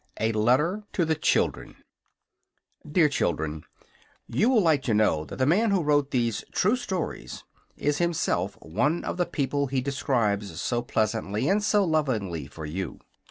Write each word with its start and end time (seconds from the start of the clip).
A 0.19 0.31
LETTER 0.31 0.81
TO 0.93 1.05
THE 1.05 1.13
CHILDREN 1.13 1.75
DEAR 2.91 3.07
CHILDREN: 3.07 3.65
You 4.27 4.49
will 4.49 4.63
like 4.63 4.81
to 4.81 4.95
know 4.95 5.25
that 5.25 5.35
the 5.35 5.45
man 5.45 5.69
who 5.69 5.83
wrote 5.83 6.09
these 6.09 6.43
true 6.51 6.75
stories 6.75 7.43
is 7.77 7.99
himself 7.99 8.57
one 8.63 9.03
of 9.03 9.17
the 9.17 9.27
people 9.27 9.67
he 9.67 9.79
describes 9.79 10.59
so 10.59 10.81
pleasantly 10.81 11.47
and 11.47 11.63
so 11.63 11.85
lovingly 11.85 12.47
for 12.47 12.65
you. 12.65 12.99